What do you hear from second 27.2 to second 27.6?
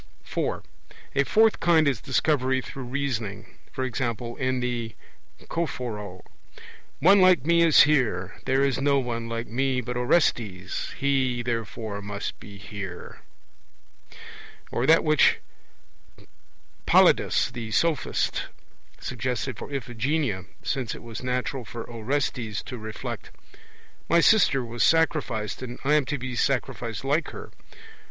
her.'